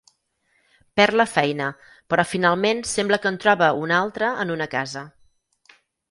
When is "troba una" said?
3.43-3.99